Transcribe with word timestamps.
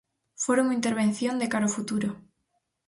Fora 0.43 0.63
unha 0.65 0.77
intervención 0.79 1.35
de 1.37 1.47
cara 1.51 1.65
ao 1.67 1.75
futuro. 1.77 2.09